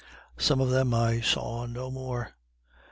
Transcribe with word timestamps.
Some 0.39 0.59
of 0.59 0.71
them 0.71 0.95
I 0.95 1.19
saw 1.21 1.67
no 1.67 1.91
more. 1.91 2.31